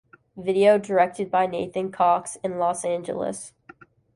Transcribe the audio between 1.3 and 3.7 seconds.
Nathan Cox in Los Angeles.